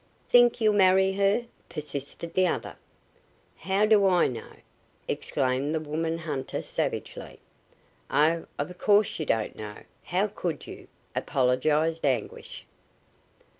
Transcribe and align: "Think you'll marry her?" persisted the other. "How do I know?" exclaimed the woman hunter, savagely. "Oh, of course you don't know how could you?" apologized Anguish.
"Think 0.29 0.59
you'll 0.59 0.73
marry 0.73 1.11
her?" 1.13 1.45
persisted 1.69 2.33
the 2.33 2.47
other. 2.47 2.75
"How 3.55 3.85
do 3.85 4.07
I 4.07 4.25
know?" 4.27 4.53
exclaimed 5.07 5.75
the 5.75 5.79
woman 5.79 6.17
hunter, 6.17 6.63
savagely. 6.63 7.39
"Oh, 8.09 8.47
of 8.57 8.75
course 8.79 9.19
you 9.19 9.27
don't 9.27 9.55
know 9.55 9.83
how 10.05 10.25
could 10.25 10.65
you?" 10.65 10.87
apologized 11.15 12.03
Anguish. 12.03 12.65